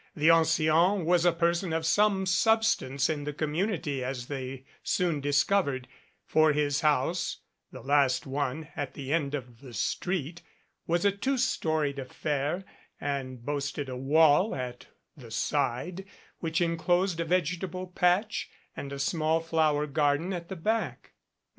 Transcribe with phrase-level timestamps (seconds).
[0.15, 5.87] The ancien was a person of some substance in the community as they soon discovered,
[6.25, 7.37] for his house,
[7.71, 10.41] the last one at the end of the street,
[10.87, 12.63] was a two storied affair
[12.99, 16.05] and boasted of a wall at the side
[16.39, 21.11] which inclosed a vegetable patch and a small flower garden at the back.